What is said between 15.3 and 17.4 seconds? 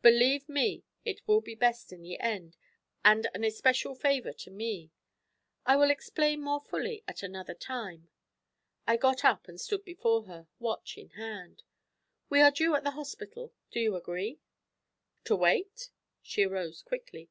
wait?' She arose quickly.